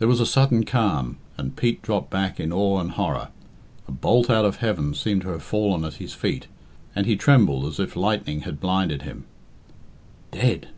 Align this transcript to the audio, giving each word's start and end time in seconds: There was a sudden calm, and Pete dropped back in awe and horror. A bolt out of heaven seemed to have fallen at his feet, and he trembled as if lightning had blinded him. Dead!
There 0.00 0.08
was 0.08 0.18
a 0.18 0.26
sudden 0.26 0.64
calm, 0.64 1.18
and 1.38 1.54
Pete 1.54 1.80
dropped 1.80 2.10
back 2.10 2.40
in 2.40 2.52
awe 2.52 2.80
and 2.80 2.90
horror. 2.90 3.28
A 3.86 3.92
bolt 3.92 4.28
out 4.28 4.44
of 4.44 4.56
heaven 4.56 4.94
seemed 4.94 5.22
to 5.22 5.28
have 5.28 5.44
fallen 5.44 5.84
at 5.84 5.94
his 6.02 6.12
feet, 6.12 6.48
and 6.96 7.06
he 7.06 7.14
trembled 7.14 7.64
as 7.66 7.78
if 7.78 7.94
lightning 7.94 8.40
had 8.40 8.58
blinded 8.58 9.02
him. 9.02 9.26
Dead! 10.32 10.70